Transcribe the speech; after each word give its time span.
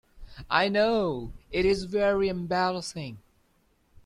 I 0.49 0.67
know; 0.67 1.31
it 1.51 1.63
is 1.63 1.83
very 1.83 2.27
embarrassing. 2.27 3.19